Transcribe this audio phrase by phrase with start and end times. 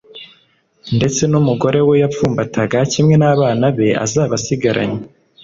[0.97, 5.01] ndetse n’umugore we yapfumbataga, kimwe n’abana be azaba asigaranye,